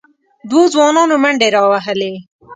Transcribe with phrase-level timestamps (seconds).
[0.49, 2.13] دوو ځوانانو منډې راوهلې،